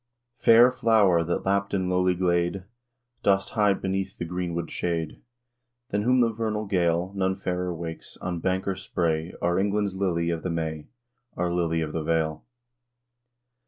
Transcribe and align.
Fair 0.39 0.71
flower, 0.71 1.23
that, 1.23 1.45
lapt 1.45 1.75
in 1.75 1.87
lowly 1.87 2.15
glade, 2.15 2.63
Dost 3.21 3.51
hide 3.51 3.83
beneath 3.83 4.17
the 4.17 4.25
greenwood 4.25 4.71
shade, 4.71 5.21
Than 5.91 6.01
whom 6.01 6.21
the 6.21 6.31
vernal 6.33 6.65
gale 6.65 7.13
None 7.15 7.35
fairer 7.35 7.71
wakes, 7.71 8.17
on 8.17 8.39
bank 8.39 8.67
or 8.67 8.73
spray 8.75 9.35
Our 9.43 9.59
England's 9.59 9.93
lily, 9.93 10.31
of 10.31 10.41
the 10.41 10.49
May, 10.49 10.87
Our 11.37 11.53
lily 11.53 11.81
of 11.81 11.93
the 11.93 12.01
vale! 12.01 12.43